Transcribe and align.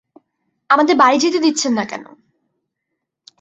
আমাদের 0.69 0.95
বাড়ি 0.95 1.17
যেতে 1.19 1.39
দিচ্ছেন 1.39 1.71
না 1.73 1.85
কেন? 1.85 2.03